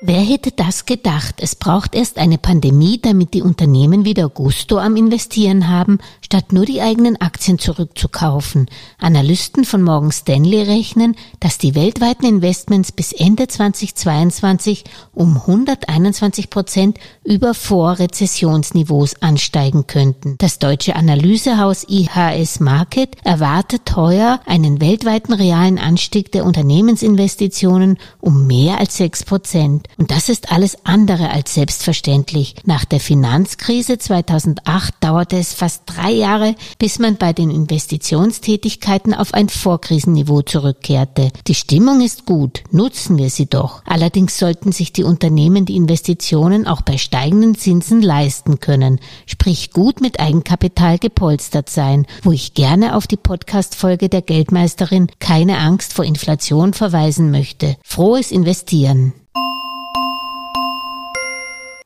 [0.00, 1.40] Wer hätte das gedacht?
[1.40, 6.64] Es braucht erst eine Pandemie, damit die Unternehmen wieder Gusto am Investieren haben, statt nur
[6.64, 8.70] die eigenen Aktien zurückzukaufen.
[8.98, 14.84] Analysten von Morgan Stanley rechnen, dass die weltweiten Investments bis Ende 2022
[15.14, 20.36] um 121 Prozent über Vorrezessionsniveaus ansteigen könnten.
[20.38, 28.78] Das deutsche Analysehaus IHS Market erwartet heuer einen weltweiten realen Anstieg der Unternehmensinvestitionen um mehr
[28.78, 29.87] als sechs Prozent.
[29.96, 32.54] Und das ist alles andere als selbstverständlich.
[32.64, 39.34] Nach der Finanzkrise 2008 dauerte es fast drei Jahre, bis man bei den Investitionstätigkeiten auf
[39.34, 41.30] ein Vorkrisenniveau zurückkehrte.
[41.46, 43.82] Die Stimmung ist gut, nutzen wir sie doch.
[43.84, 50.00] Allerdings sollten sich die Unternehmen die Investitionen auch bei steigenden Zinsen leisten können, sprich gut
[50.00, 56.04] mit Eigenkapital gepolstert sein, wo ich gerne auf die Podcast-Folge der Geldmeisterin keine Angst vor
[56.04, 57.76] Inflation verweisen möchte.
[57.82, 59.12] Frohes Investieren.